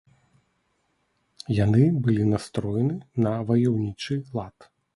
Яны 1.57 1.83
былі 2.07 2.27
настроены 2.33 2.95
на 3.27 3.37
ваяўнічы 3.53 4.21
лад. 4.39 4.57